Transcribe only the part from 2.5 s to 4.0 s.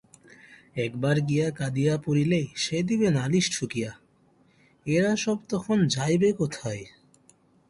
সে দিবে নালিশ ঠুকিয়া,